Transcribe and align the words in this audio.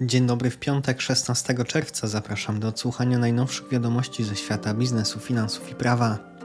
Dzień 0.00 0.26
dobry 0.26 0.50
w 0.50 0.58
piątek 0.58 1.00
16 1.00 1.54
czerwca. 1.64 2.06
Zapraszam 2.06 2.60
do 2.60 2.68
odsłuchania 2.68 3.18
najnowszych 3.18 3.68
wiadomości 3.68 4.24
ze 4.24 4.36
świata 4.36 4.74
biznesu, 4.74 5.20
finansów 5.20 5.70
i 5.70 5.74
prawa. 5.74 6.37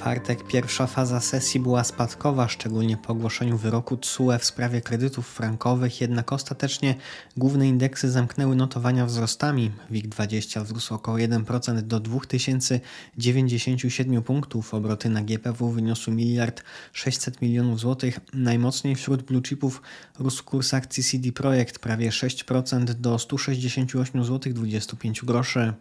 Czwartek 0.00 0.46
pierwsza 0.46 0.86
faza 0.86 1.20
sesji 1.20 1.60
była 1.60 1.84
spadkowa, 1.84 2.48
szczególnie 2.48 2.96
po 2.96 3.12
ogłoszeniu 3.12 3.58
wyroku 3.58 3.96
TSUE 3.96 4.38
w 4.38 4.44
sprawie 4.44 4.80
kredytów 4.80 5.28
frankowych, 5.28 6.00
jednak 6.00 6.32
ostatecznie 6.32 6.94
główne 7.36 7.68
indeksy 7.68 8.10
zamknęły 8.10 8.56
notowania 8.56 9.06
wzrostami. 9.06 9.70
WIG20 9.90 10.64
wzrósł 10.64 10.94
około 10.94 11.16
1% 11.16 11.82
do 11.82 12.00
2097 12.00 14.22
punktów, 14.22 14.74
obroty 14.74 15.08
na 15.08 15.22
GPW 15.22 15.70
wyniosły 15.70 16.14
miliard 16.14 16.62
600 16.92 17.42
milionów 17.42 17.80
złotych. 17.80 18.20
Najmocniej 18.34 18.94
wśród 18.94 19.22
blue 19.22 19.42
chipów 19.42 19.82
rósł 20.18 20.44
kurs 20.44 20.74
akcji 20.74 21.02
CD 21.02 21.32
Projekt 21.32 21.78
prawie 21.78 22.10
6% 22.10 22.84
do 22.84 23.18
168 23.18 24.24
zł 24.24 24.52
25 24.52 25.24
groszy. 25.24 25.72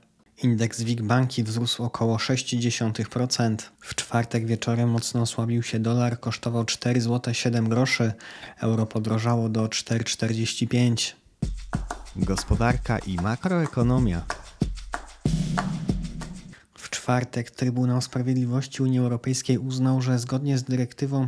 Indeks 0.43 0.81
WIG 0.81 1.01
Banki 1.01 1.43
wzrósł 1.43 1.83
około 1.83 2.17
0,6%. 2.17 3.57
W 3.79 3.95
czwartek 3.95 4.45
wieczorem 4.45 4.89
mocno 4.89 5.21
osłabił 5.21 5.63
się 5.63 5.79
dolar, 5.79 6.19
kosztował 6.19 6.65
4 6.65 7.01
zł 7.01 7.33
7 7.33 7.69
groszy. 7.69 8.13
Euro 8.59 8.85
podrożało 8.85 9.49
do 9.49 9.67
4,45. 9.67 11.13
Gospodarka 12.15 12.99
i 12.99 13.15
makroekonomia. 13.15 14.21
W 16.73 16.89
czwartek 16.89 17.51
Trybunał 17.51 18.01
Sprawiedliwości 18.01 18.83
Unii 18.83 18.99
Europejskiej 18.99 19.57
uznał, 19.57 20.01
że 20.01 20.19
zgodnie 20.19 20.57
z 20.57 20.63
dyrektywą 20.63 21.27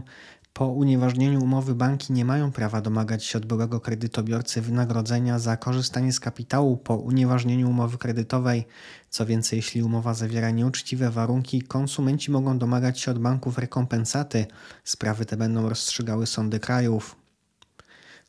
po 0.54 0.68
unieważnieniu 0.68 1.44
umowy 1.44 1.76
banki 1.76 2.14
nie 2.14 2.26
mają 2.26 2.52
prawa 2.52 2.82
domagać 2.82 3.26
się 3.26 3.38
od 3.38 3.46
byłego 3.46 3.80
kredytobiorcy 3.80 4.62
wynagrodzenia 4.62 5.40
za 5.40 5.58
korzystanie 5.58 6.14
z 6.14 6.20
kapitału 6.20 6.78
po 6.78 6.96
unieważnieniu 6.96 7.70
umowy 7.70 7.98
kredytowej. 7.98 8.66
Co 9.10 9.26
więcej, 9.26 9.58
jeśli 9.58 9.84
umowa 9.84 10.14
zawiera 10.14 10.52
nieuczciwe 10.52 11.12
warunki, 11.12 11.62
konsumenci 11.62 12.32
mogą 12.32 12.58
domagać 12.58 13.00
się 13.00 13.12
od 13.12 13.20
banków 13.20 13.58
rekompensaty. 13.58 14.46
Sprawy 14.84 15.26
te 15.26 15.38
będą 15.38 15.70
rozstrzygały 15.70 16.28
sądy 16.28 16.60
krajów. 16.60 17.21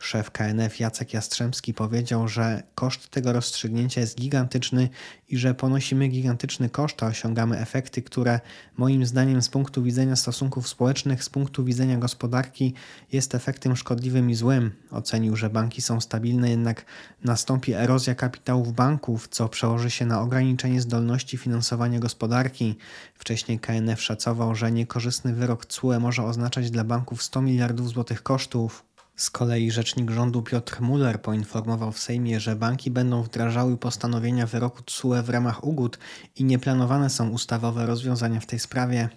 Szef 0.03 0.31
KNF 0.31 0.81
Jacek 0.81 1.15
Jastrzębski 1.15 1.75
powiedział, 1.75 2.29
że 2.29 2.63
koszt 2.75 3.09
tego 3.09 3.33
rozstrzygnięcia 3.33 4.01
jest 4.01 4.19
gigantyczny 4.19 4.89
i 5.29 5.39
że 5.39 5.55
ponosimy 5.55 6.09
gigantyczny 6.09 6.71
koszt, 6.71 7.03
a 7.03 7.07
osiągamy 7.07 7.59
efekty, 7.59 8.03
które 8.03 8.41
moim 8.77 9.07
zdaniem 9.07 9.43
z 9.43 9.49
punktu 9.49 9.83
widzenia 9.83 10.17
stosunków 10.17 10.69
społecznych, 10.69 11.25
z 11.25 11.29
punktu 11.29 11.65
widzenia 11.65 11.97
gospodarki 11.97 12.75
jest 13.13 13.35
efektem 13.35 13.77
szkodliwym 13.77 14.31
i 14.31 14.35
złym. 14.35 14.71
Ocenił, 14.91 15.37
że 15.37 15.51
banki 15.51 15.83
są 15.83 16.01
stabilne, 16.01 16.51
jednak 16.51 16.85
nastąpi 17.25 17.73
erozja 17.73 18.15
kapitałów 18.15 18.73
banków, 18.73 19.29
co 19.29 19.49
przełoży 19.49 19.91
się 19.91 20.07
na 20.07 20.21
ograniczenie 20.21 20.81
zdolności 20.81 21.39
finansowania 21.39 21.99
gospodarki. 21.99 22.77
Wcześniej 23.15 23.59
KNF 23.59 24.03
szacował, 24.03 24.55
że 24.55 24.73
niekorzystny 24.73 25.35
wyrok 25.35 25.67
CUE 25.67 26.01
może 26.01 26.25
oznaczać 26.25 26.71
dla 26.71 26.85
banków 26.85 27.23
100 27.23 27.43
miliardów 27.43 27.89
złotych 27.89 28.23
kosztów. 28.23 28.92
Z 29.17 29.31
kolei 29.31 29.71
rzecznik 29.71 30.11
rządu 30.11 30.43
Piotr 30.43 30.81
Muller 30.81 31.23
poinformował 31.23 31.93
w 31.93 31.99
Sejmie, 31.99 32.41
że 32.41 32.57
banki 32.57 32.91
będą 32.91 33.23
wdrażały 33.23 33.77
postanowienia 33.77 34.47
wyroku 34.47 34.83
TSUE 34.83 35.23
w 35.23 35.31
ramach 35.31 35.65
ugód 35.65 35.99
i 36.37 36.45
nieplanowane 36.45 37.11
są 37.11 37.29
ustawowe 37.29 37.87
rozwiązania 37.87 38.41
w 38.41 38.47
tej 38.47 38.59
sprawie. 38.59 39.09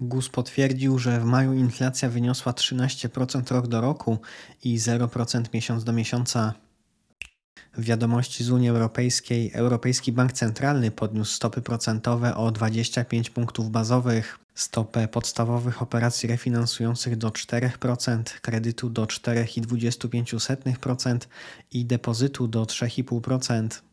GUS 0.00 0.28
potwierdził, 0.28 0.98
że 0.98 1.20
w 1.20 1.24
maju 1.24 1.52
inflacja 1.52 2.08
wyniosła 2.08 2.52
13% 2.52 3.54
rok 3.54 3.66
do 3.66 3.80
roku 3.80 4.18
i 4.64 4.78
0% 4.78 5.44
miesiąc 5.54 5.84
do 5.84 5.92
miesiąca. 5.92 6.54
W 7.76 7.84
wiadomości 7.84 8.44
z 8.44 8.50
Unii 8.50 8.68
Europejskiej 8.68 9.50
Europejski 9.54 10.12
Bank 10.12 10.32
Centralny 10.32 10.90
podniósł 10.90 11.32
stopy 11.32 11.62
procentowe 11.62 12.36
o 12.36 12.50
25 12.50 13.30
punktów 13.30 13.70
bazowych, 13.70 14.38
stopę 14.54 15.08
podstawowych 15.08 15.82
operacji 15.82 16.28
refinansujących 16.28 17.16
do 17.16 17.28
4%, 17.28 18.22
kredytu 18.40 18.90
do 18.90 19.04
4,25% 19.04 21.18
i 21.72 21.84
depozytu 21.84 22.48
do 22.48 22.64
3,5%. 22.64 23.89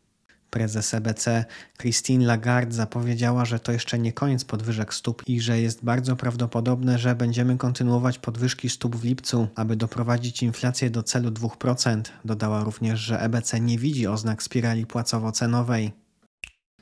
Prezes 0.58 0.94
EBC 0.94 1.44
Christine 1.78 2.26
Lagarde 2.26 2.74
zapowiedziała, 2.74 3.44
że 3.44 3.60
to 3.60 3.72
jeszcze 3.72 3.98
nie 3.98 4.12
koniec 4.12 4.44
podwyżek 4.44 4.94
stóp 4.94 5.22
i 5.26 5.40
że 5.40 5.60
jest 5.60 5.84
bardzo 5.84 6.16
prawdopodobne, 6.16 6.98
że 6.98 7.14
będziemy 7.14 7.56
kontynuować 7.56 8.18
podwyżki 8.18 8.70
stóp 8.70 8.96
w 8.96 9.04
lipcu, 9.04 9.48
aby 9.54 9.76
doprowadzić 9.76 10.42
inflację 10.42 10.90
do 10.90 11.02
celu 11.02 11.30
2%. 11.30 12.02
Dodała 12.24 12.64
również, 12.64 13.00
że 13.00 13.20
EBC 13.20 13.60
nie 13.60 13.78
widzi 13.78 14.06
oznak 14.06 14.42
spirali 14.42 14.86
płacowo-cenowej. 14.86 15.90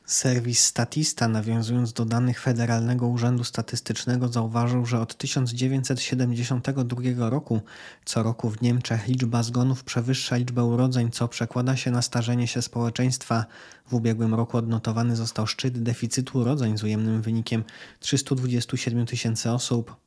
Serwis 0.07 0.65
Statista, 0.65 1.29
nawiązując 1.29 1.93
do 1.93 2.05
danych 2.05 2.41
Federalnego 2.41 3.07
Urzędu 3.07 3.45
Statystycznego, 3.45 4.29
zauważył, 4.29 4.87
że 4.87 5.01
od 5.01 5.17
1972 5.17 7.31
roku 7.31 7.61
co 8.05 8.23
roku 8.23 8.51
w 8.51 8.63
Niemczech 8.63 9.09
liczba 9.09 9.43
zgonów 9.43 9.85
przewyższa 9.85 10.37
liczbę 10.37 10.65
urodzeń, 10.65 11.11
co 11.11 11.29
przekłada 11.29 11.77
się 11.77 11.91
na 11.91 12.03
starzenie 12.03 12.47
się 12.47 12.63
społeczeństwa. 12.63 13.47
W 13.87 13.95
ubiegłym 13.95 14.35
roku 14.35 14.57
odnotowany 14.57 15.17
został 15.17 15.47
szczyt 15.47 15.83
deficytu 15.83 16.39
urodzeń 16.39 16.79
z 16.79 16.85
ujemnym 16.85 17.23
wynikiem 17.23 17.65
327 18.01 19.07
tysięcy 19.07 19.51
osób. 19.51 20.06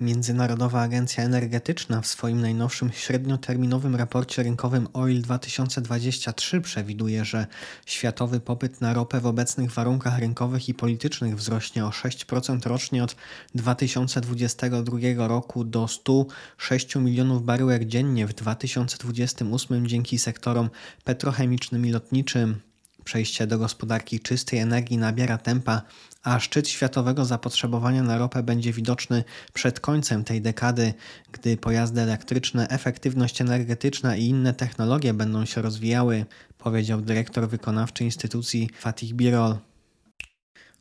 Międzynarodowa 0.00 0.82
Agencja 0.82 1.24
Energetyczna 1.24 2.00
w 2.00 2.06
swoim 2.06 2.40
najnowszym 2.40 2.92
średnioterminowym 2.92 3.96
raporcie 3.96 4.42
rynkowym 4.42 4.88
Oil 4.92 5.22
2023 5.22 6.60
przewiduje, 6.60 7.24
że 7.24 7.46
światowy 7.86 8.40
popyt 8.40 8.80
na 8.80 8.94
ropę 8.94 9.20
w 9.20 9.26
obecnych 9.26 9.72
warunkach 9.72 10.18
rynkowych 10.18 10.68
i 10.68 10.74
politycznych 10.74 11.36
wzrośnie 11.36 11.86
o 11.86 11.88
6% 11.88 12.66
rocznie 12.66 13.04
od 13.04 13.16
2022 13.54 15.28
roku 15.28 15.64
do 15.64 15.88
106 15.88 16.96
milionów 16.96 17.44
baryłek 17.44 17.84
dziennie 17.84 18.26
w 18.26 18.32
2028 18.32 19.86
dzięki 19.86 20.18
sektorom 20.18 20.70
petrochemicznym 21.04 21.86
i 21.86 21.90
lotniczym. 21.90 22.60
Przejście 23.06 23.46
do 23.46 23.58
gospodarki 23.58 24.20
czystej 24.20 24.58
energii 24.58 24.98
nabiera 24.98 25.38
tempa, 25.38 25.82
a 26.22 26.40
szczyt 26.40 26.68
światowego 26.68 27.24
zapotrzebowania 27.24 28.02
na 28.02 28.18
ropę 28.18 28.42
będzie 28.42 28.72
widoczny 28.72 29.24
przed 29.52 29.80
końcem 29.80 30.24
tej 30.24 30.42
dekady, 30.42 30.94
gdy 31.32 31.56
pojazdy 31.56 32.00
elektryczne, 32.00 32.68
efektywność 32.68 33.40
energetyczna 33.40 34.16
i 34.16 34.24
inne 34.24 34.54
technologie 34.54 35.14
będą 35.14 35.44
się 35.44 35.62
rozwijały, 35.62 36.26
powiedział 36.58 37.00
dyrektor 37.00 37.48
wykonawczy 37.48 38.04
instytucji 38.04 38.70
Fatih 38.78 39.12
Birol. 39.12 39.56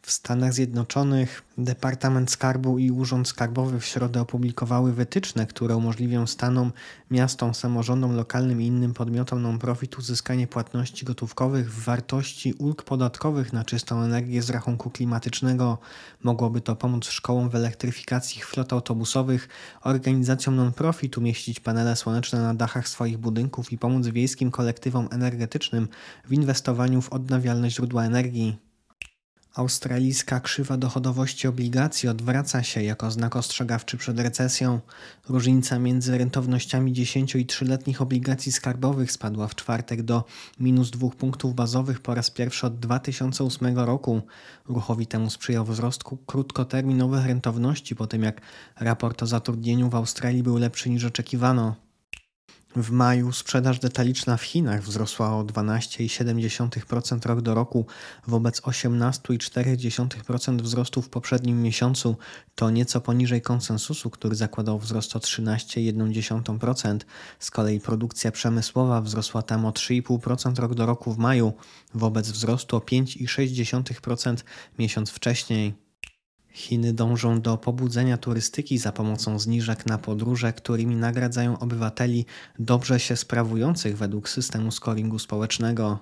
W 0.06 0.12
Stanach 0.12 0.54
Zjednoczonych 0.54 1.44
Departament 1.58 2.32
Skarbu 2.32 2.78
i 2.78 2.92
Urząd 2.92 3.28
Skarbowy 3.28 3.80
w 3.80 3.86
środę 3.86 4.22
opublikowały 4.22 4.94
wytyczne, 4.94 5.48
które 5.48 5.76
umożliwią 5.76 6.28
stanom, 6.28 6.72
miastom, 7.12 7.54
samorządom 7.54 8.16
lokalnym 8.16 8.62
i 8.62 8.66
innym 8.66 8.94
podmiotom 8.94 9.42
non-profit 9.42 9.98
uzyskanie 9.98 10.48
płatności 10.48 11.06
gotówkowych 11.06 11.74
w 11.74 11.84
wartości 11.84 12.54
ulg 12.54 12.84
podatkowych 12.84 13.54
na 13.54 13.64
czystą 13.64 14.02
energię 14.02 14.42
z 14.42 14.50
rachunku 14.50 14.90
klimatycznego. 14.90 15.78
Mogłoby 16.24 16.62
to 16.62 16.76
pomóc 16.76 17.06
szkołom 17.06 17.50
w 17.50 17.56
elektryfikacji 17.56 18.42
flot 18.42 18.74
autobusowych, 18.74 19.50
organizacjom 19.82 20.56
non-profit 20.56 21.18
umieścić 21.18 21.60
panele 21.60 21.96
słoneczne 21.96 22.42
na 22.42 22.54
dachach 22.54 22.88
swoich 22.88 23.18
budynków 23.18 23.72
i 23.72 23.78
pomóc 23.78 24.08
wiejskim 24.08 24.52
kolektywom 24.52 25.08
energetycznym 25.12 25.88
w 26.26 26.34
inwestowaniu 26.34 27.02
w 27.02 27.14
odnawialne 27.14 27.70
źródła 27.70 28.04
energii. 28.04 28.65
Australijska 29.56 30.40
krzywa 30.40 30.78
dochodowości 30.78 31.48
obligacji 31.48 32.10
odwraca 32.10 32.64
się 32.64 32.84
jako 32.84 33.12
znak 33.12 33.36
ostrzegawczy 33.36 33.98
przed 33.98 34.20
recesją. 34.20 34.80
Różnica 35.30 35.80
między 35.80 36.18
rentownościami 36.18 36.94
10 36.94 37.36
i 37.36 37.46
3-letnich 37.46 38.02
obligacji 38.02 38.52
skarbowych 38.52 39.12
spadła 39.12 39.48
w 39.48 39.56
czwartek 39.56 40.04
do 40.04 40.24
minus 40.60 40.92
2 40.92 41.10
punktów 41.10 41.56
bazowych 41.56 42.00
po 42.00 42.16
raz 42.16 42.32
pierwszy 42.32 42.68
od 42.68 42.80
2008 42.80 43.78
roku. 43.78 44.22
Ruchowi 44.68 45.08
temu 45.08 45.30
sprzyjał 45.30 45.66
wzrost 45.66 46.04
krótkoterminowych 46.26 47.26
rentowności 47.26 47.96
po 47.96 48.08
tym 48.08 48.24
jak 48.24 48.42
raport 48.80 49.24
o 49.24 49.28
zatrudnieniu 49.28 49.90
w 49.90 49.96
Australii 49.96 50.44
był 50.44 50.58
lepszy 50.58 50.90
niż 50.90 51.06
oczekiwano. 51.06 51.85
W 52.76 52.92
maju 52.92 53.32
sprzedaż 53.32 53.80
detaliczna 53.80 54.38
w 54.38 54.44
Chinach 54.44 54.84
wzrosła 54.84 55.38
o 55.38 55.44
12,7% 55.44 57.26
rok 57.26 57.42
do 57.42 57.56
roku 57.56 57.86
wobec 58.28 58.62
18,4% 58.62 60.62
wzrostu 60.62 61.02
w 61.02 61.10
poprzednim 61.10 61.62
miesiącu. 61.62 62.18
To 62.56 62.70
nieco 62.70 63.02
poniżej 63.02 63.42
konsensusu, 63.42 64.10
który 64.10 64.36
zakładał 64.36 64.80
wzrost 64.80 65.16
o 65.16 65.20
13,1%. 65.20 67.00
Z 67.40 67.52
kolei 67.52 67.80
produkcja 67.80 68.32
przemysłowa 68.32 69.02
wzrosła 69.02 69.42
tam 69.42 69.66
o 69.66 69.72
3,5% 69.72 70.60
rok 70.60 70.74
do 70.74 70.86
roku 70.86 71.14
w 71.14 71.18
maju 71.18 71.54
wobec 71.94 72.32
wzrostu 72.32 72.78
o 72.78 72.80
5,6% 72.80 74.36
miesiąc 74.80 75.10
wcześniej. 75.10 75.85
Chiny 76.56 76.94
dążą 76.94 77.42
do 77.42 77.58
pobudzenia 77.58 78.18
turystyki 78.18 78.78
za 78.78 78.92
pomocą 78.92 79.40
zniżek 79.40 79.86
na 79.86 79.98
podróże, 79.98 80.54
którymi 80.54 80.96
nagradzają 80.96 81.60
obywateli 81.60 82.26
dobrze 82.60 83.00
się 83.00 83.16
sprawujących 83.16 83.98
według 83.98 84.30
systemu 84.30 84.72
scoringu 84.72 85.20
społecznego. 85.20 86.00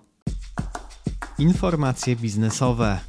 Informacje 1.40 2.16
biznesowe. 2.16 3.00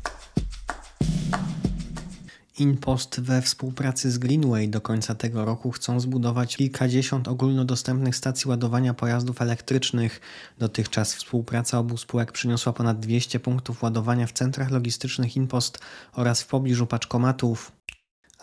InPost 2.58 3.20
we 3.20 3.42
współpracy 3.42 4.10
z 4.10 4.18
Greenway 4.18 4.68
do 4.68 4.80
końca 4.80 5.14
tego 5.14 5.44
roku 5.44 5.70
chcą 5.70 6.00
zbudować 6.00 6.56
kilkadziesiąt 6.56 7.28
ogólnodostępnych 7.28 8.16
stacji 8.16 8.48
ładowania 8.48 8.94
pojazdów 8.94 9.42
elektrycznych. 9.42 10.20
Dotychczas 10.58 11.14
współpraca 11.14 11.78
obu 11.78 11.96
spółek 11.96 12.32
przyniosła 12.32 12.72
ponad 12.72 13.00
200 13.00 13.40
punktów 13.40 13.82
ładowania 13.82 14.26
w 14.26 14.32
centrach 14.32 14.70
logistycznych 14.70 15.36
InPost 15.36 15.78
oraz 16.12 16.42
w 16.42 16.46
pobliżu 16.46 16.86
paczkomatów. 16.86 17.72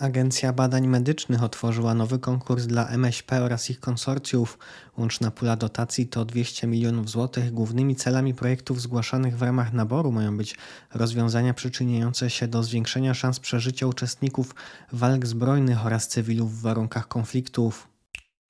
Agencja 0.01 0.53
Badań 0.53 0.87
Medycznych 0.87 1.43
otworzyła 1.43 1.93
nowy 1.93 2.19
konkurs 2.19 2.65
dla 2.65 2.87
MŚP 2.87 3.41
oraz 3.41 3.69
ich 3.69 3.79
konsorcjów. 3.79 4.59
Łączna 4.97 5.31
pula 5.31 5.55
dotacji 5.55 6.07
to 6.07 6.25
200 6.25 6.67
milionów 6.67 7.09
złotych. 7.09 7.51
Głównymi 7.51 7.95
celami 7.95 8.33
projektów 8.33 8.81
zgłaszanych 8.81 9.37
w 9.37 9.41
ramach 9.41 9.73
naboru 9.73 10.11
mają 10.11 10.37
być 10.37 10.57
rozwiązania 10.93 11.53
przyczyniające 11.53 12.29
się 12.29 12.47
do 12.47 12.63
zwiększenia 12.63 13.13
szans 13.13 13.39
przeżycia 13.39 13.87
uczestników 13.87 14.55
walk 14.91 15.25
zbrojnych 15.25 15.85
oraz 15.85 16.07
cywilów 16.07 16.57
w 16.57 16.61
warunkach 16.61 17.07
konfliktów. 17.07 17.87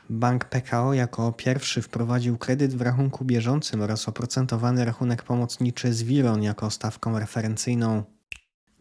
Bank 0.09 0.45
PKO 0.45 0.93
jako 0.93 1.31
pierwszy 1.31 1.81
wprowadził 1.81 2.37
kredyt 2.37 2.75
w 2.75 2.81
rachunku 2.81 3.25
bieżącym 3.25 3.81
oraz 3.81 4.09
oprocentowany 4.09 4.85
rachunek 4.85 5.23
pomocniczy 5.23 5.93
z 5.93 6.03
Wiron 6.03 6.43
jako 6.43 6.69
stawką 6.69 7.19
referencyjną. 7.19 8.03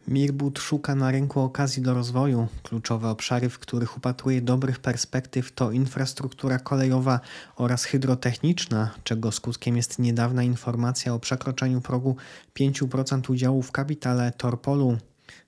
Mirbut 0.07 0.59
szuka 0.59 0.95
na 0.95 1.11
rynku 1.11 1.39
okazji 1.39 1.81
do 1.81 1.93
rozwoju. 1.93 2.47
Kluczowe 2.63 3.09
obszary, 3.09 3.49
w 3.49 3.59
których 3.59 3.97
upatruje 3.97 4.41
dobrych 4.41 4.79
perspektyw 4.79 5.51
to 5.51 5.71
infrastruktura 5.71 6.59
kolejowa 6.59 7.19
oraz 7.55 7.83
hydrotechniczna, 7.83 8.91
czego 9.03 9.31
skutkiem 9.31 9.77
jest 9.77 9.99
niedawna 9.99 10.43
informacja 10.43 11.13
o 11.13 11.19
przekroczeniu 11.19 11.81
progu 11.81 12.15
5% 12.59 13.31
udziału 13.31 13.61
w 13.61 13.71
kapitale 13.71 14.31
Torpolu. 14.31 14.97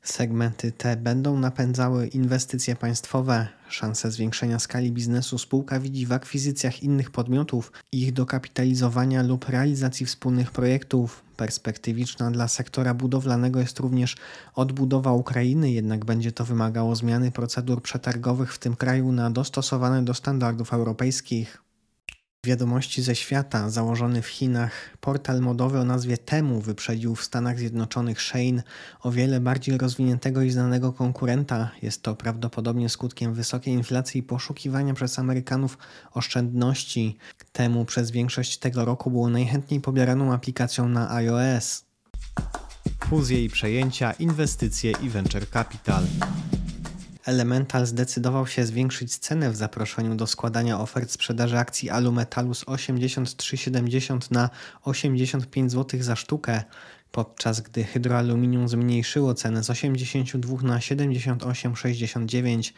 Segmenty 0.03 0.71
te 0.71 0.97
będą 0.97 1.37
napędzały 1.39 2.07
inwestycje 2.07 2.75
państwowe. 2.75 3.47
Szanse 3.69 4.11
zwiększenia 4.11 4.59
skali 4.59 4.91
biznesu 4.91 5.37
spółka 5.37 5.79
widzi 5.79 6.05
w 6.05 6.11
akwizycjach 6.11 6.83
innych 6.83 7.11
podmiotów, 7.11 7.71
ich 7.91 8.13
dokapitalizowania 8.13 9.23
lub 9.23 9.49
realizacji 9.49 10.05
wspólnych 10.05 10.51
projektów. 10.51 11.23
Perspektywiczna 11.37 12.31
dla 12.31 12.47
sektora 12.47 12.93
budowlanego 12.93 13.59
jest 13.59 13.79
również 13.79 14.15
odbudowa 14.55 15.11
Ukrainy, 15.13 15.71
jednak 15.71 16.05
będzie 16.05 16.31
to 16.31 16.45
wymagało 16.45 16.95
zmiany 16.95 17.31
procedur 17.31 17.81
przetargowych 17.81 18.53
w 18.53 18.59
tym 18.59 18.75
kraju 18.75 19.11
na 19.11 19.29
dostosowane 19.29 20.05
do 20.05 20.13
standardów 20.13 20.73
europejskich. 20.73 21.63
Wiadomości 22.45 23.01
ze 23.01 23.15
świata, 23.15 23.69
założony 23.69 24.21
w 24.21 24.27
Chinach, 24.27 24.71
portal 25.01 25.41
modowy 25.41 25.79
o 25.79 25.83
nazwie 25.83 26.17
Temu 26.17 26.61
wyprzedził 26.61 27.15
w 27.15 27.23
Stanach 27.23 27.59
Zjednoczonych 27.59 28.21
Shein, 28.21 28.63
o 29.01 29.11
wiele 29.11 29.39
bardziej 29.39 29.77
rozwiniętego 29.77 30.41
i 30.41 30.49
znanego 30.49 30.93
konkurenta. 30.93 31.71
Jest 31.81 32.01
to 32.01 32.15
prawdopodobnie 32.15 32.89
skutkiem 32.89 33.33
wysokiej 33.33 33.73
inflacji 33.73 34.19
i 34.19 34.23
poszukiwania 34.23 34.93
przez 34.93 35.19
Amerykanów 35.19 35.77
oszczędności. 36.13 37.17
Temu 37.51 37.85
przez 37.85 38.11
większość 38.11 38.57
tego 38.57 38.85
roku 38.85 39.11
było 39.11 39.29
najchętniej 39.29 39.81
pobieraną 39.81 40.33
aplikacją 40.33 40.89
na 40.89 41.11
iOS. 41.11 41.85
Fuzje 43.05 43.43
i 43.43 43.49
przejęcia, 43.49 44.11
inwestycje 44.11 44.93
i 45.01 45.09
venture 45.09 45.49
capital. 45.49 46.03
Elemental 47.25 47.85
zdecydował 47.85 48.47
się 48.47 48.65
zwiększyć 48.65 49.17
cenę 49.17 49.51
w 49.51 49.55
zaproszeniu 49.55 50.15
do 50.15 50.27
składania 50.27 50.79
ofert 50.79 51.11
sprzedaży 51.11 51.57
akcji 51.57 51.89
Alumetalu 51.89 52.53
z 52.53 52.65
83,70 52.65 54.31
na 54.31 54.49
85 54.83 55.71
zł 55.71 56.03
za 56.03 56.15
sztukę, 56.15 56.63
podczas 57.11 57.61
gdy 57.61 57.83
Hydroaluminium 57.83 58.69
zmniejszyło 58.69 59.33
cenę 59.33 59.63
z 59.63 59.69
82 59.69 60.61
na 60.61 60.77
78,69. 60.77 62.73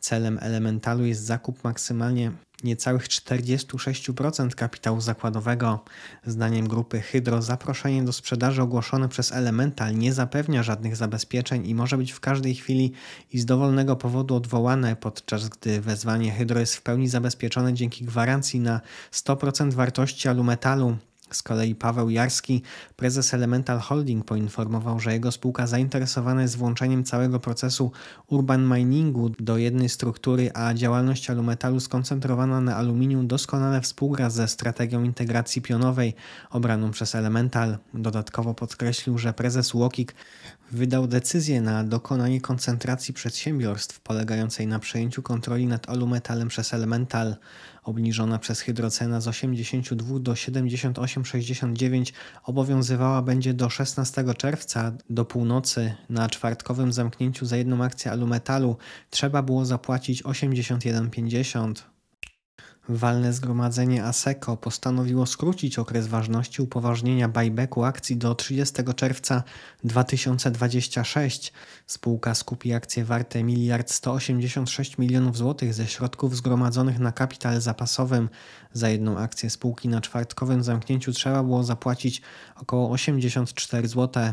Celem 0.00 0.38
Elementalu 0.42 1.04
jest 1.04 1.24
zakup 1.24 1.64
maksymalnie 1.64 2.32
niecałych 2.64 3.08
46% 3.08 4.54
kapitału 4.54 5.00
zakładowego. 5.00 5.84
Zdaniem 6.26 6.68
grupy 6.68 7.00
Hydro 7.00 7.42
zaproszenie 7.42 8.02
do 8.02 8.12
sprzedaży 8.12 8.62
ogłoszone 8.62 9.08
przez 9.08 9.32
Elemental 9.32 9.96
nie 9.96 10.12
zapewnia 10.12 10.62
żadnych 10.62 10.96
zabezpieczeń 10.96 11.66
i 11.66 11.74
może 11.74 11.96
być 11.96 12.12
w 12.12 12.20
każdej 12.20 12.54
chwili 12.54 12.92
i 13.32 13.38
z 13.38 13.44
dowolnego 13.44 13.96
powodu 13.96 14.34
odwołane, 14.34 14.96
podczas 14.96 15.48
gdy 15.48 15.80
wezwanie 15.80 16.32
Hydro 16.32 16.60
jest 16.60 16.74
w 16.74 16.82
pełni 16.82 17.08
zabezpieczone 17.08 17.74
dzięki 17.74 18.04
gwarancji 18.04 18.60
na 18.60 18.80
100% 19.12 19.72
wartości 19.72 20.28
alumetalu. 20.28 20.96
Z 21.34 21.42
kolei 21.42 21.74
Paweł 21.74 22.10
Jarski, 22.10 22.62
prezes 22.96 23.34
Elemental 23.34 23.78
Holding, 23.78 24.24
poinformował, 24.24 25.00
że 25.00 25.12
jego 25.12 25.32
spółka 25.32 25.66
zainteresowana 25.66 26.42
jest 26.42 26.56
włączeniem 26.56 27.04
całego 27.04 27.40
procesu 27.40 27.92
urban 28.26 28.68
miningu 28.68 29.28
do 29.28 29.58
jednej 29.58 29.88
struktury, 29.88 30.50
a 30.54 30.74
działalność 30.74 31.30
alumetalu 31.30 31.80
skoncentrowana 31.80 32.60
na 32.60 32.76
aluminium 32.76 33.26
doskonale 33.26 33.80
współgra 33.80 34.30
ze 34.30 34.48
strategią 34.48 35.02
integracji 35.02 35.62
pionowej 35.62 36.14
obraną 36.50 36.90
przez 36.90 37.14
Elemental. 37.14 37.78
Dodatkowo 37.94 38.54
podkreślił, 38.54 39.18
że 39.18 39.32
prezes 39.32 39.74
Łokik 39.74 40.14
wydał 40.72 41.06
decyzję 41.06 41.60
na 41.60 41.84
dokonanie 41.84 42.40
koncentracji 42.40 43.14
przedsiębiorstw 43.14 44.00
polegającej 44.00 44.66
na 44.66 44.78
przejęciu 44.78 45.22
kontroli 45.22 45.66
nad 45.66 45.88
alumetalem 45.88 46.48
przez 46.48 46.74
Elemental 46.74 47.36
obniżona 47.84 48.38
przez 48.38 48.60
hydrocena 48.60 49.20
z 49.20 49.28
82 49.28 50.18
do 50.18 50.32
78,69 50.32 52.12
obowiązywała 52.44 53.22
będzie 53.22 53.54
do 53.54 53.70
16 53.70 54.24
czerwca 54.36 54.92
do 55.10 55.24
północy. 55.24 55.94
Na 56.08 56.28
czwartkowym 56.28 56.92
zamknięciu 56.92 57.46
za 57.46 57.56
jedną 57.56 57.84
akcję 57.84 58.10
alumetalu 58.10 58.76
trzeba 59.10 59.42
było 59.42 59.64
zapłacić 59.64 60.22
81,50. 60.22 61.93
Walne 62.88 63.32
Zgromadzenie 63.32 64.04
ASECO 64.04 64.56
postanowiło 64.56 65.26
skrócić 65.26 65.78
okres 65.78 66.06
ważności 66.06 66.62
upoważnienia 66.62 67.28
buybacku 67.28 67.84
akcji 67.84 68.16
do 68.16 68.34
30 68.34 68.74
czerwca 68.96 69.42
2026. 69.84 71.52
Spółka 71.86 72.34
skupi 72.34 72.72
akcje 72.72 73.04
warte 73.04 73.40
1 73.40 73.82
186 73.86 74.98
milionów 74.98 75.36
złotych 75.36 75.74
ze 75.74 75.86
środków 75.86 76.36
zgromadzonych 76.36 76.98
na 76.98 77.12
kapital 77.12 77.60
zapasowym. 77.60 78.28
Za 78.72 78.88
jedną 78.88 79.18
akcję 79.18 79.50
spółki 79.50 79.88
na 79.88 80.00
czwartkowym 80.00 80.62
zamknięciu 80.62 81.12
trzeba 81.12 81.42
było 81.42 81.64
zapłacić 81.64 82.22
około 82.56 82.90
84 82.90 83.88
zł. 83.88 84.32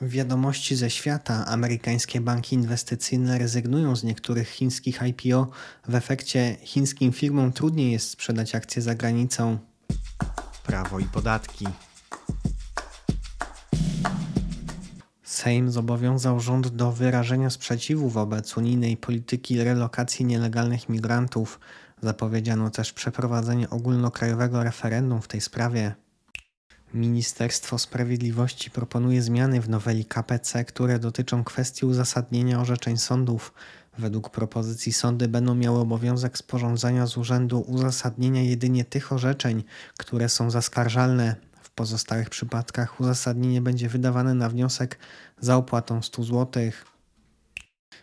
Wiadomości 0.00 0.76
ze 0.76 0.90
świata. 0.90 1.46
Amerykańskie 1.46 2.20
banki 2.20 2.54
inwestycyjne 2.54 3.38
rezygnują 3.38 3.96
z 3.96 4.04
niektórych 4.04 4.48
chińskich 4.48 5.00
IPO. 5.02 5.50
W 5.88 5.94
efekcie 5.94 6.56
chińskim 6.62 7.12
firmom 7.12 7.52
trudniej 7.52 7.92
jest 7.92 8.10
sprzedać 8.10 8.54
akcje 8.54 8.82
za 8.82 8.94
granicą. 8.94 9.58
Prawo 10.66 10.98
i 10.98 11.04
podatki. 11.04 11.66
Sejm 15.22 15.70
zobowiązał 15.70 16.40
rząd 16.40 16.68
do 16.68 16.92
wyrażenia 16.92 17.50
sprzeciwu 17.50 18.08
wobec 18.08 18.56
unijnej 18.56 18.96
polityki 18.96 19.64
relokacji 19.64 20.24
nielegalnych 20.24 20.88
migrantów. 20.88 21.60
Zapowiedziano 22.02 22.70
też 22.70 22.92
przeprowadzenie 22.92 23.70
ogólnokrajowego 23.70 24.64
referendum 24.64 25.22
w 25.22 25.28
tej 25.28 25.40
sprawie. 25.40 25.94
Ministerstwo 26.94 27.78
Sprawiedliwości 27.78 28.70
proponuje 28.70 29.22
zmiany 29.22 29.60
w 29.60 29.68
noweli 29.68 30.04
KPC, 30.04 30.64
które 30.64 30.98
dotyczą 30.98 31.44
kwestii 31.44 31.86
uzasadnienia 31.86 32.60
orzeczeń 32.60 32.96
sądów. 32.96 33.52
Według 33.98 34.30
propozycji 34.30 34.92
sądy 34.92 35.28
będą 35.28 35.54
miały 35.54 35.78
obowiązek 35.78 36.38
sporządzania 36.38 37.06
z 37.06 37.16
urzędu 37.16 37.60
uzasadnienia 37.60 38.42
jedynie 38.42 38.84
tych 38.84 39.12
orzeczeń, 39.12 39.64
które 39.98 40.28
są 40.28 40.50
zaskarżalne. 40.50 41.36
W 41.62 41.70
pozostałych 41.70 42.30
przypadkach 42.30 43.00
uzasadnienie 43.00 43.60
będzie 43.60 43.88
wydawane 43.88 44.34
na 44.34 44.48
wniosek 44.48 44.98
za 45.40 45.56
opłatą 45.56 46.02
100 46.02 46.22
złotych. 46.22 46.95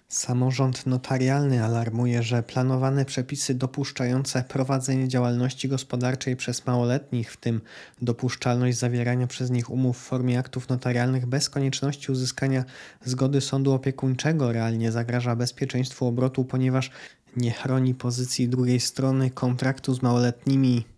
Samorząd 0.07 0.85
notarialny 0.85 1.63
alarmuje, 1.63 2.23
że 2.23 2.43
planowane 2.43 3.05
przepisy 3.05 3.53
dopuszczające 3.53 4.43
prowadzenie 4.43 5.07
działalności 5.07 5.67
gospodarczej 5.69 6.35
przez 6.35 6.65
małoletnich, 6.65 7.31
w 7.31 7.37
tym 7.37 7.61
dopuszczalność 8.01 8.77
zawierania 8.77 9.27
przez 9.27 9.51
nich 9.51 9.69
umów 9.69 9.97
w 9.97 10.01
formie 10.01 10.39
aktów 10.39 10.69
notarialnych 10.69 11.25
bez 11.25 11.49
konieczności 11.49 12.11
uzyskania 12.11 12.65
zgody 13.05 13.41
sądu 13.41 13.73
opiekuńczego, 13.73 14.51
realnie 14.51 14.91
zagraża 14.91 15.35
bezpieczeństwu 15.35 16.07
obrotu, 16.07 16.45
ponieważ 16.45 16.91
nie 17.37 17.51
chroni 17.51 17.95
pozycji 17.95 18.49
drugiej 18.49 18.79
strony 18.79 19.31
kontraktu 19.31 19.93
z 19.93 20.01
małoletnimi. 20.01 20.92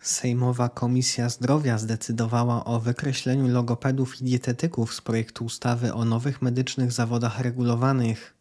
Sejmowa 0.00 0.68
Komisja 0.68 1.28
Zdrowia 1.28 1.78
zdecydowała 1.78 2.64
o 2.64 2.80
wykreśleniu 2.80 3.48
logopedów 3.48 4.20
i 4.20 4.24
dietetyków 4.24 4.94
z 4.94 5.00
projektu 5.00 5.44
ustawy 5.44 5.94
o 5.94 6.04
nowych 6.04 6.42
medycznych 6.42 6.92
zawodach 6.92 7.40
regulowanych. 7.40 8.34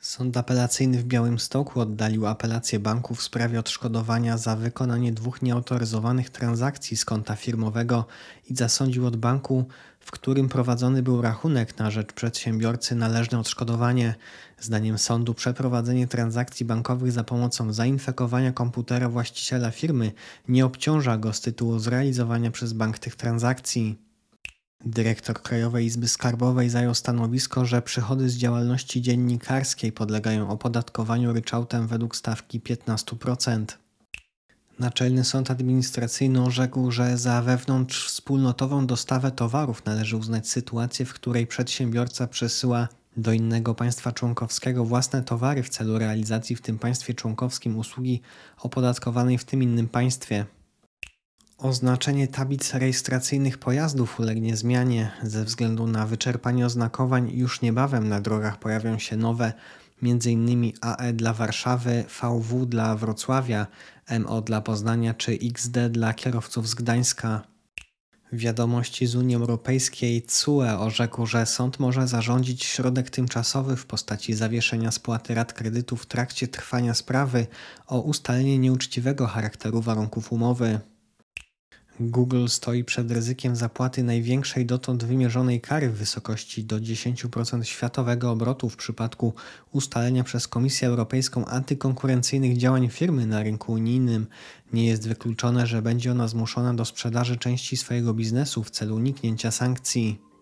Sąd 0.00 0.36
apelacyjny 0.36 0.98
w 0.98 1.04
Białymstoku 1.04 1.80
oddalił 1.80 2.26
apelację 2.26 2.78
banku 2.78 3.14
w 3.14 3.22
sprawie 3.22 3.58
odszkodowania 3.58 4.38
za 4.38 4.56
wykonanie 4.56 5.12
dwóch 5.12 5.42
nieautoryzowanych 5.42 6.30
transakcji 6.30 6.96
z 6.96 7.04
konta 7.04 7.36
firmowego 7.36 8.06
i 8.50 8.56
zasądził 8.56 9.06
od 9.06 9.16
banku, 9.16 9.64
w 10.04 10.10
którym 10.10 10.48
prowadzony 10.48 11.02
był 11.02 11.22
rachunek 11.22 11.78
na 11.78 11.90
rzecz 11.90 12.12
przedsiębiorcy 12.12 12.94
należne 12.94 13.38
odszkodowanie. 13.38 14.14
Zdaniem 14.60 14.98
sądu 14.98 15.34
przeprowadzenie 15.34 16.06
transakcji 16.06 16.66
bankowych 16.66 17.12
za 17.12 17.24
pomocą 17.24 17.72
zainfekowania 17.72 18.52
komputera 18.52 19.08
właściciela 19.08 19.70
firmy 19.70 20.12
nie 20.48 20.66
obciąża 20.66 21.18
go 21.18 21.32
z 21.32 21.40
tytułu 21.40 21.78
zrealizowania 21.78 22.50
przez 22.50 22.72
bank 22.72 22.98
tych 22.98 23.16
transakcji. 23.16 23.98
Dyrektor 24.84 25.42
Krajowej 25.42 25.86
Izby 25.86 26.08
Skarbowej 26.08 26.70
zajął 26.70 26.94
stanowisko, 26.94 27.64
że 27.64 27.82
przychody 27.82 28.28
z 28.28 28.36
działalności 28.36 29.02
dziennikarskiej 29.02 29.92
podlegają 29.92 30.50
opodatkowaniu 30.50 31.32
ryczałtem 31.32 31.86
według 31.86 32.16
stawki 32.16 32.60
15%. 32.60 33.83
Naczelny 34.78 35.24
Sąd 35.24 35.50
Administracyjny 35.50 36.42
orzekł, 36.42 36.90
że 36.90 37.18
za 37.18 37.42
wewnątrzwspólnotową 37.42 38.86
dostawę 38.86 39.30
towarów 39.30 39.84
należy 39.84 40.16
uznać 40.16 40.48
sytuację, 40.48 41.06
w 41.06 41.14
której 41.14 41.46
przedsiębiorca 41.46 42.26
przesyła 42.26 42.88
do 43.16 43.32
innego 43.32 43.74
państwa 43.74 44.12
członkowskiego 44.12 44.84
własne 44.84 45.22
towary 45.22 45.62
w 45.62 45.68
celu 45.68 45.98
realizacji 45.98 46.56
w 46.56 46.62
tym 46.62 46.78
państwie 46.78 47.14
członkowskim 47.14 47.78
usługi 47.78 48.20
opodatkowanej 48.58 49.38
w 49.38 49.44
tym 49.44 49.62
innym 49.62 49.88
państwie. 49.88 50.46
Oznaczenie 51.58 52.28
tablic 52.28 52.74
rejestracyjnych 52.74 53.58
pojazdów 53.58 54.20
ulegnie 54.20 54.56
zmianie 54.56 55.10
ze 55.22 55.44
względu 55.44 55.86
na 55.86 56.06
wyczerpanie 56.06 56.66
oznakowań. 56.66 57.30
Już 57.30 57.62
niebawem 57.62 58.08
na 58.08 58.20
drogach 58.20 58.58
pojawią 58.58 58.98
się 58.98 59.16
nowe, 59.16 59.52
m.in. 60.02 60.72
AE 60.80 61.12
dla 61.12 61.32
Warszawy, 61.32 62.04
VW 62.20 62.66
dla 62.66 62.96
Wrocławia, 62.96 63.66
MO 64.20 64.40
dla 64.40 64.60
Poznania 64.60 65.14
czy 65.14 65.32
XD 65.32 65.88
dla 65.90 66.14
kierowców 66.14 66.68
z 66.68 66.74
Gdańska. 66.74 67.54
Wiadomości 68.32 69.06
z 69.06 69.14
Unii 69.14 69.36
Europejskiej 69.36 70.22
CUE 70.22 70.78
orzekł, 70.78 71.26
że 71.26 71.46
sąd 71.46 71.78
może 71.78 72.08
zarządzić 72.08 72.64
środek 72.64 73.10
tymczasowy 73.10 73.76
w 73.76 73.86
postaci 73.86 74.34
zawieszenia 74.34 74.90
spłaty 74.90 75.34
rat 75.34 75.52
kredytu 75.52 75.96
w 75.96 76.06
trakcie 76.06 76.48
trwania 76.48 76.94
sprawy 76.94 77.46
o 77.86 78.00
ustalenie 78.00 78.58
nieuczciwego 78.58 79.26
charakteru 79.26 79.80
warunków 79.80 80.32
umowy. 80.32 80.80
Google 82.00 82.46
stoi 82.48 82.84
przed 82.84 83.10
ryzykiem 83.10 83.56
zapłaty 83.56 84.02
największej 84.02 84.66
dotąd 84.66 85.04
wymierzonej 85.04 85.60
kary 85.60 85.90
w 85.90 85.96
wysokości 85.96 86.64
do 86.64 86.76
10% 86.76 87.62
światowego 87.62 88.30
obrotu 88.30 88.70
w 88.70 88.76
przypadku 88.76 89.34
ustalenia 89.72 90.24
przez 90.24 90.48
Komisję 90.48 90.88
Europejską 90.88 91.46
antykonkurencyjnych 91.46 92.56
działań 92.56 92.88
firmy 92.88 93.26
na 93.26 93.42
rynku 93.42 93.72
unijnym. 93.72 94.26
Nie 94.72 94.86
jest 94.86 95.08
wykluczone, 95.08 95.66
że 95.66 95.82
będzie 95.82 96.10
ona 96.10 96.28
zmuszona 96.28 96.74
do 96.74 96.84
sprzedaży 96.84 97.36
części 97.36 97.76
swojego 97.76 98.14
biznesu 98.14 98.64
w 98.64 98.70
celu 98.70 98.96
uniknięcia 98.96 99.50
sankcji. 99.50 100.33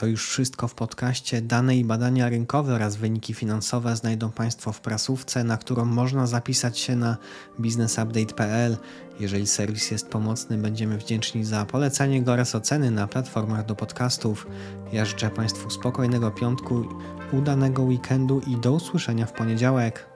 To 0.00 0.06
już 0.06 0.28
wszystko 0.28 0.68
w 0.68 0.74
podcaście. 0.74 1.42
Dane 1.42 1.76
i 1.76 1.84
badania 1.84 2.28
rynkowe 2.28 2.74
oraz 2.74 2.96
wyniki 2.96 3.34
finansowe 3.34 3.96
znajdą 3.96 4.30
Państwo 4.30 4.72
w 4.72 4.80
prasówce, 4.80 5.44
na 5.44 5.56
którą 5.56 5.84
można 5.84 6.26
zapisać 6.26 6.78
się 6.78 6.96
na 6.96 7.16
businessupdate.pl. 7.58 8.76
Jeżeli 9.20 9.46
serwis 9.46 9.90
jest 9.90 10.08
pomocny, 10.08 10.58
będziemy 10.58 10.98
wdzięczni 10.98 11.44
za 11.44 11.64
polecenie 11.64 12.22
go 12.22 12.32
oraz 12.32 12.54
oceny 12.54 12.90
na 12.90 13.06
platformach 13.06 13.66
do 13.66 13.76
podcastów. 13.76 14.46
Ja 14.92 15.04
życzę 15.04 15.30
Państwu 15.30 15.70
spokojnego 15.70 16.30
piątku, 16.30 16.84
udanego 17.32 17.82
weekendu 17.82 18.40
i 18.46 18.56
do 18.56 18.72
usłyszenia 18.72 19.26
w 19.26 19.32
poniedziałek. 19.32 20.09